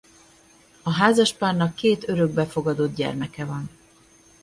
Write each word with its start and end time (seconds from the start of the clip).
A 0.83 0.91
házaspárnak 0.93 1.75
két 1.75 2.07
örökbefogadott 2.07 2.95
gyermeke 2.95 3.45
van. 3.45 3.69